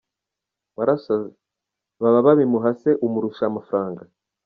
[0.77, 1.31] Warasaze,,
[2.01, 4.01] baba babimuha se umurusha amafranga.